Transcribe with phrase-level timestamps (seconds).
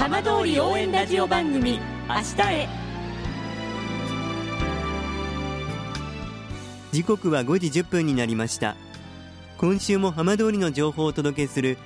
[0.00, 2.68] 浜通り応援ラジオ番組明日へ。
[6.90, 8.76] 時刻は5時10分になりました。
[9.58, 11.76] 今週も浜通りの情報をお届けする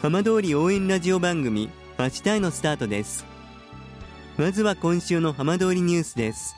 [0.00, 1.68] 浜通り応援ラジオ番組
[1.98, 3.26] 明日へのスタートです。
[4.38, 6.54] まずは今週の浜通りニュースです。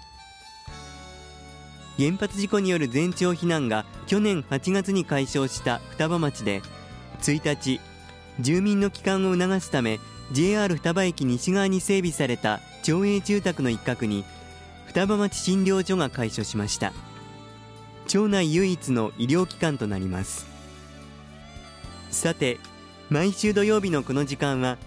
[1.96, 6.60] 原発事故による全町避難が去年8月に解消した双葉町で
[7.22, 7.80] 1日
[8.38, 9.98] 住民の帰還を促すため
[10.32, 14.24] JR 双葉駅西側に整備された町営住宅の一角に
[14.86, 16.92] 双葉町診療所が開所しました。
[18.06, 20.46] 町内唯一の医療機関となります。
[22.10, 22.58] さて
[23.10, 24.78] 毎週土曜日のこの時間は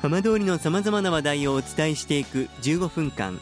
[0.00, 3.38] 浜通りのさまざまな話題をお伝えしていく15分間。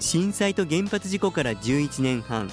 [0.00, 2.50] 震災と原発事故から11年半。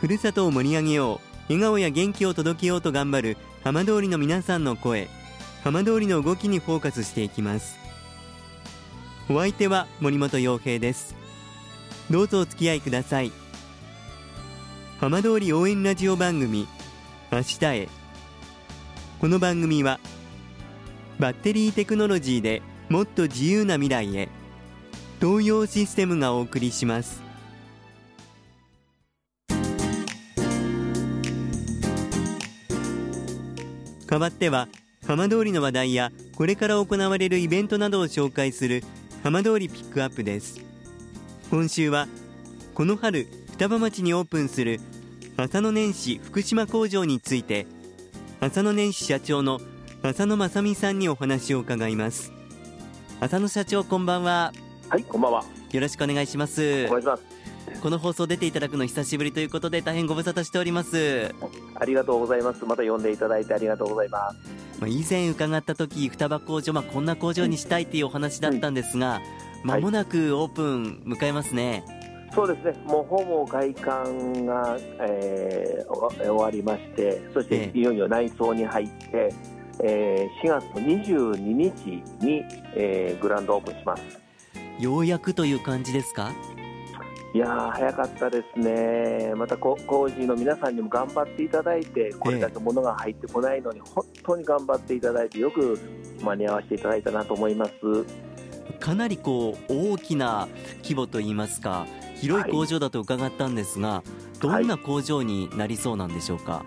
[0.00, 5.08] ふるさとを盛り上げよう笑顔や元気を届けようと頑張る浜通りの皆さんの声。
[5.64, 7.78] 浜通りの動きにフォーカスしていきます。
[9.30, 11.16] お相手は森本洋平です。
[12.10, 13.32] どうぞお付き合いください。
[15.00, 16.68] 浜通り応援ラジオ番組
[17.32, 17.88] 明日へ。
[19.18, 20.00] この番組は
[21.18, 24.28] バッテリーテクノロジーでもっと自由な未来へ
[25.18, 27.22] 東洋システムがお送りします。
[34.06, 34.68] 代わっては
[35.06, 38.82] 浜通りの話題やこれから行われるイベントなどを紹介する
[39.22, 40.60] 浜通りピックアップです。
[41.50, 42.08] 今週は
[42.74, 44.80] この春双葉町にオープンする
[45.36, 47.66] 浅野年始福島工場について
[48.40, 49.60] 浅野年始社長の
[50.02, 52.32] 浅野正美さんにお話を伺います。
[53.20, 54.52] 浅野社長こんばんは。
[54.88, 55.44] はいこんばんは。
[55.72, 56.86] よろしくお願いします。
[56.86, 57.43] お願いします
[57.82, 61.34] この放送出ていただくの久しぶりということで大変ご無沙汰しております。
[61.74, 62.64] ありがとうございます。
[62.64, 64.36] また呼んでいただいてありがとうございます。
[64.80, 69.20] まあ以前伺った時双葉工場まあこんな工場にしたいというお話だったんですが
[69.64, 71.84] ま、もなくオープン迎えますね、
[72.34, 79.32] そうですね、もうほぼ外観が、えー、終わりまして、そしていよいよ内装に入って、
[79.82, 82.42] えー、4月の22日に、
[82.74, 84.02] えー、グランドオープンします。
[84.78, 86.32] ようやくという感じですか？
[87.34, 95.76] いやー、早かったですね、またこ工事の皆さんにも頑張っていただいて、これだけ物が入ってこないのに、本当に頑張っていただいて、よく
[96.22, 97.72] 間に合わせていただいたなと思います。
[98.78, 100.46] かなりこう大きな
[100.82, 106.64] 規模といいますか広い工場だと伺ったんですが、はい、どんな工場になりそうなんでしょうか？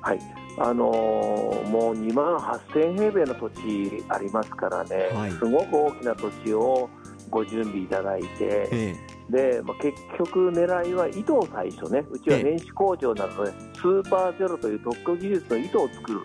[0.00, 0.18] はい、
[0.58, 6.88] あのー、もう2万8000平米の土地ありますからね、はい、すごく大きな土地を
[7.30, 8.96] ご準備いただいて、ええ、
[9.30, 16.20] でまあ、結局、狙いは糸を最初ね、うちは電子工場なので、え、スーパーゼロという特許技術の糸を作る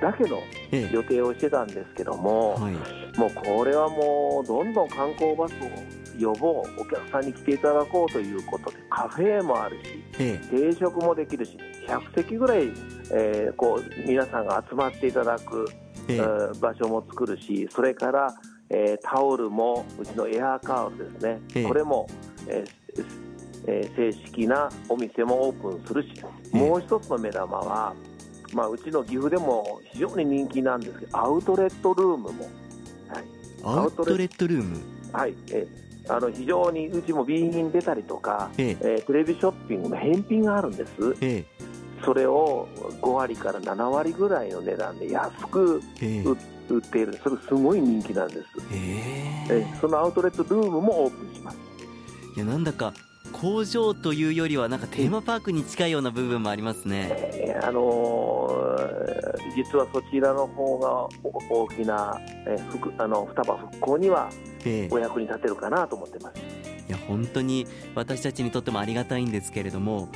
[0.00, 0.38] だけの
[0.90, 2.72] 予定をしてたんですけども、はい、
[3.18, 12.64] もうこれはもうどんどん観光バスを呼ぼうお客さんに来ていただこうということでカフェもあるし、ええ、定食もできるし100席ぐらい、
[13.12, 15.66] えー、こう皆さんが集まっていただく、
[16.08, 18.34] えー、場所も作るしそれから、
[18.68, 22.06] えー、タオルもうちのエアーカールですね、これも、
[22.48, 23.04] えー
[23.66, 26.08] えー、正式なお店もオープンするし
[26.52, 27.94] もう一つの目玉は、
[28.52, 32.44] まあ、うちの岐阜でも非常に人気なんですけどアウトレットルームも、
[33.08, 33.24] はい、
[33.64, 34.80] アウトレットルーム？
[35.12, 35.66] はい、え
[36.08, 38.96] あの非常にうちも B 品出たりとか、ええ。
[38.96, 41.44] ー、テレビショッピングの返品があるんです、ええ、
[42.04, 42.66] それを
[43.00, 45.80] 5割から7割ぐらいの値段で安く
[46.68, 47.18] 売っている。
[47.22, 51.31] それすごい人気なんです、えー、そのアウトレットルームもオープン
[52.34, 52.94] いやなんだか
[53.30, 61.08] 工場というよりはなんかテーマパークに近いような部分もありますね、えー、あのー、実はそちらの方が
[61.50, 64.30] 大きな、えー、ふあの双葉復興には
[64.90, 66.40] お役に立てるかなと思ってます、
[66.88, 70.08] いや本当に私たちにとってもありがたいんですけれども、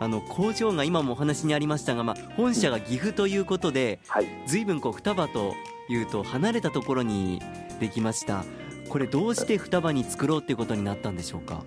[0.00, 5.54] あの工場が今もお話にありましたが、まあ、本社が岐阜ということで、はい、ずいぶんこう双葉と
[5.88, 7.40] いうと離れたところに
[7.80, 8.44] できました
[8.92, 11.64] これどうして双葉に作ろうということになったんでしょうか？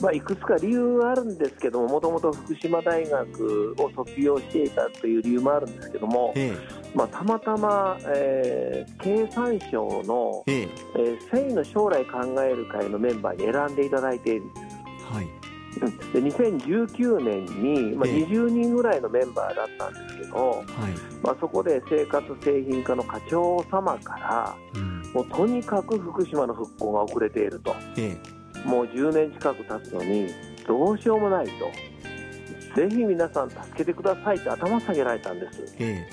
[0.00, 10.98] まあ、いくつか理由はあるんですけども、もともと福島大学を卒業していたという理由もあるんですけども、ええ、まあ、たまたま、えー、経産省の、ええ。
[10.98, 14.66] ー、繊維の将来考える会のメンバーに選んでいただいているんです。
[15.12, 15.28] はい。
[16.14, 20.66] で2019年に、まあ、20人ぐらいのメンバーだったんですけど、はい。
[21.22, 27.74] まあ、そこで生活製品課の課長様から、うん、もうとにかく福島の復興が遅れていると。
[27.96, 28.16] え
[28.64, 28.68] え。
[28.68, 30.28] もう10年近く経つのに
[30.66, 31.52] どうしようもないと。
[32.76, 36.10] ぜひ皆さん助けてくださいって頭下げられたんです、ええ、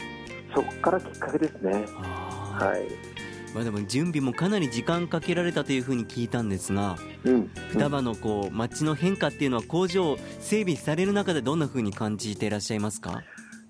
[0.56, 1.74] そこからきっかけですね。
[1.74, 3.14] はい。
[3.54, 13.24] まあ、でも準備もかなり時間かけられたというふうに聞いたんですが、うん、双葉のこう街の変化っていうのは工場整備される中でどんなふうに感じていらっしゃいますか？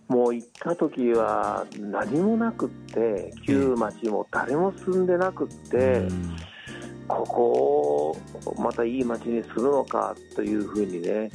[0.08, 11.32] もう行った時は何もなくって旧町も誰も住んでなくって、えー、ここをまたいい町にするのかというふうにね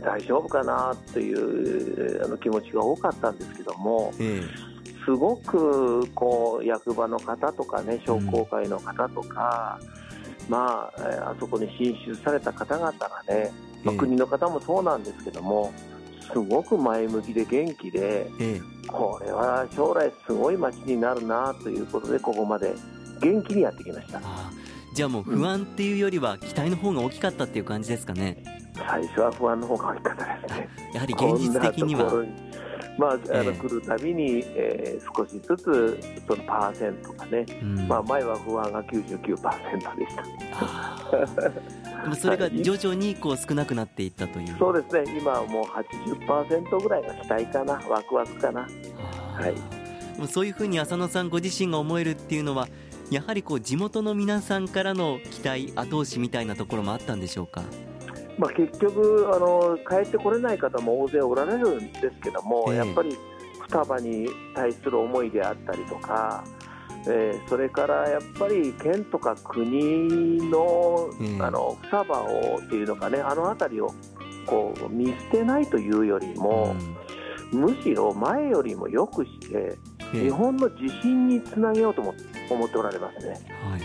[0.00, 9.78] 大丈夫かなというあの気持ちが多かったんですけども、えー、すごくこう役場の方とかね商工会の方とか、
[10.46, 13.52] うん、まああそこに進出された方々がね、
[13.84, 15.72] まあ、国の方もそうなんですけども、
[16.30, 18.30] すごく前向きで元気で、
[18.86, 22.74] これは将来すごい街になるなということでここまで
[23.20, 24.20] 元気にやってきました。
[24.94, 28.44] じゃあもう不安っていうよりは期待の方が大きかったっていう感じですかね。
[28.76, 30.68] 最初は不安の方が大きかったですね。
[30.94, 32.12] やはり現実的には。
[32.98, 35.98] まあ、あの、来るたびに、えー、少しずつ
[36.28, 41.81] そのパーセントがね、うん、まあ、前は不安が99%でした。
[42.14, 44.56] それが徐々にこう少なくなっていったという。
[44.58, 48.60] そうですね、今はもう80%ぐらいが期待かな、ワクワクかな。
[48.62, 48.68] は
[49.48, 49.52] い、
[50.18, 52.68] もうそういうふうに浅野さんご自身が思えるっていうのは、
[53.10, 57.62] やはりこう地元の皆さんからの期待、後押しみたいなところもあったんでしょうか？
[58.38, 63.16] まあ、結局あの、帰ってこれない方も大勢おられるんですけども、えー、やっぱり
[63.60, 66.42] 双葉に対する思いであったりとか、
[67.08, 71.10] えー、それからやっぱり県とか国の,、
[71.40, 73.92] あの双葉をっていうのかね、あの辺りを
[74.46, 76.76] こう見捨てないというよりも、
[77.52, 79.78] うん、むしろ前よりもよくして、
[80.12, 82.14] 日本の自信につなげようと思
[82.50, 83.40] 思っておられますね。
[83.70, 83.80] はい、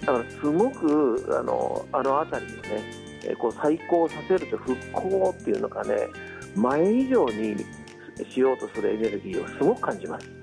[0.00, 6.08] だからすごくあのあの辺りをねえこう再興させると復興っていうのがね
[6.54, 7.56] 前以上に
[8.30, 10.35] しようとするエネルギーをすごく感じます。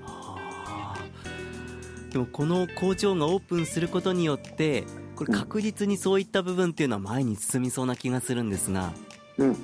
[2.14, 4.84] でもこの工場がオープンすることによって
[5.16, 8.92] これ確実にそういった部分っていうのは前に進みそうな気がするんですが、
[9.36, 9.56] うん、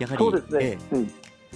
[0.00, 1.10] やはりそうですね、ええ、うん、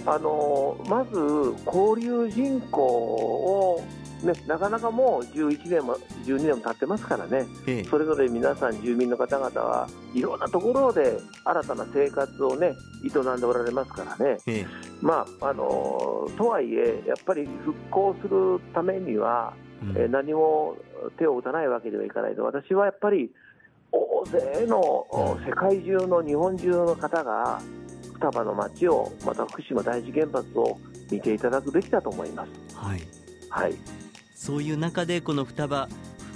[0.05, 1.19] あのまず
[1.65, 3.83] 交流人口を
[4.23, 5.95] ね、なかなかもう11年も
[6.25, 14.65] 12年も経ってますからね、ええ、それぞれ皆さん、住民の方々はいろんなところで新たな生活をね営んでおられますからね、え、
[15.01, 20.77] まああのとはいえ、やっぱり復興するためには、うん、え何も
[21.17, 23.31] 手を打たないわけではいかないと、私はやっぱり
[23.91, 25.07] 大勢の
[25.47, 27.61] 世界中の日本中の方が
[28.13, 30.77] 双葉の街をまた福島第一原発を
[31.09, 32.75] 見ていただくべきだと思います。
[32.75, 33.01] はい、
[33.49, 33.75] はい。
[34.35, 35.87] そういう中でこの双葉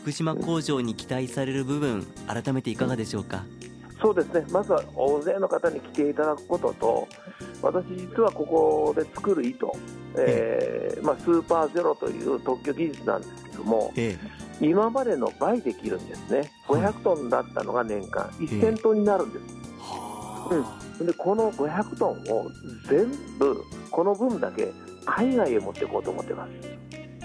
[0.01, 3.43] 福島工場に期待される部分改めていかがでしょうか？
[4.01, 4.45] そうですね。
[4.51, 7.07] まずは大勢の方に来ていただくことと
[7.63, 9.73] 私実はここで作る糸、
[10.17, 14.19] えーまあ、スーパーゼロという特許技術なんですけども、え
[14.61, 16.51] え、今までの倍できるんですね。
[16.67, 19.45] 500トンだったのが年間1000トンになるんです、
[20.99, 22.51] えうん、でこの500トンを
[22.89, 24.71] 全部この分だけ
[25.05, 26.51] 海外へ持っていこうと思ってます。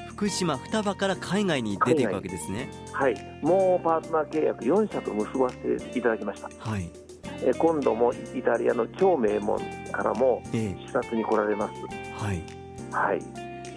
[0.08, 2.70] 福島双葉から海外に出ていくわけですね。
[2.92, 3.14] はい。
[3.42, 6.48] もうパートナー契約4社と結ばせていただきました。
[6.58, 7.07] はい
[7.42, 9.58] え今度もイタリアの超名門
[9.92, 12.42] からも視察に来られます、えー、はい、
[12.90, 13.20] はい、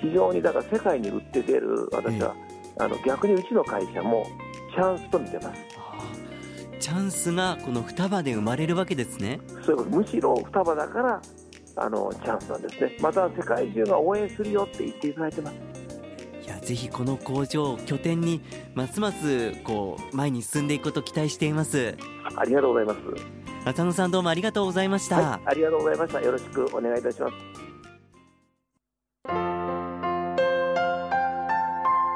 [0.01, 2.35] 非常にだから世界に売って出る私は、
[2.77, 4.25] えー、あの逆にうちの会社も
[4.73, 5.61] チャンスと見てます。
[6.79, 9.39] チャンスがこの双葉で生まれるわけですね。
[9.63, 9.89] そういうこと。
[9.97, 11.21] むしろ双葉だから
[11.75, 12.97] あのチャンスなんですね。
[13.01, 15.55] また世界中が応援するよって言っていただいてます。
[16.65, 18.41] ぜひこの工場拠点に
[18.75, 21.95] ますますこう前に進んでいくことを期待しています。
[22.35, 26.21] ありがとうございます浅野さんどうもありがとうございました、はい、ありがとうございました。
[26.21, 27.35] よろしくお願いいたします。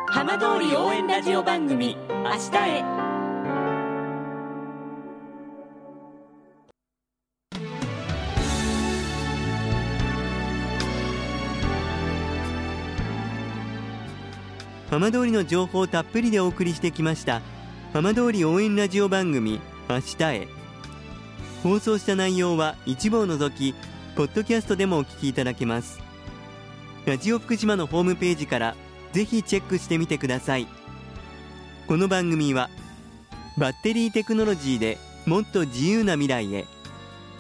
[0.08, 3.06] 浜通り応援ラジオ番組明日へ。
[14.90, 17.42] 浜通りの情報をたっぷりでお送りしてきました
[17.92, 19.60] 浜通り応援ラジオ番組
[19.90, 20.65] 明日へ
[21.66, 23.74] 放送した内容は一部を除き
[24.16, 26.00] ポッドキャストでもお聞きいただけます
[27.08, 28.76] ラジオ福島のホームページから
[29.14, 30.68] ぜひチェックしてみてください
[31.88, 32.70] この番組は
[33.58, 36.68] バッテリーテクノロジーでもっと自由な未来へ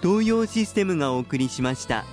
[0.02, 2.04] 東洋システムがお送りしました。